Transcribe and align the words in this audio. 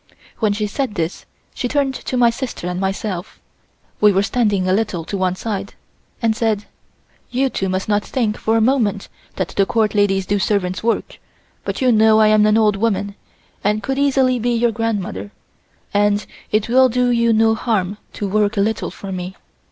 When 0.39 0.51
she 0.51 0.65
said 0.65 0.95
this 0.95 1.27
she 1.53 1.67
turned 1.67 1.93
to 1.93 2.17
my 2.17 2.31
sister 2.31 2.65
and 2.65 2.79
myself, 2.79 3.39
we 3.99 4.11
were 4.11 4.23
standing 4.23 4.67
a 4.67 4.73
little 4.73 5.05
to 5.05 5.15
one 5.15 5.35
side, 5.35 5.75
and 6.23 6.35
said: 6.35 6.65
"You 7.29 7.51
two 7.51 7.69
must 7.69 7.87
not 7.87 8.03
think 8.03 8.35
for 8.35 8.57
a 8.57 8.61
moment 8.61 9.09
that 9.35 9.49
the 9.49 9.67
Court 9.67 9.93
ladies 9.93 10.25
do 10.25 10.39
servant's 10.39 10.81
work, 10.81 11.19
but 11.63 11.81
you 11.81 11.91
know 11.91 12.19
I 12.19 12.29
am 12.29 12.47
an 12.47 12.57
old 12.57 12.77
woman 12.77 13.13
and 13.63 13.83
could 13.83 13.99
easily 13.99 14.39
be 14.39 14.55
your 14.55 14.71
grandmother 14.71 15.29
and 15.93 16.25
it 16.51 16.67
will 16.67 16.89
do 16.89 17.11
you 17.11 17.31
no 17.31 17.53
harm 17.53 17.99
to 18.13 18.27
work 18.27 18.57
a 18.57 18.61
little 18.61 18.89
for 18.89 19.11
me. 19.11 19.35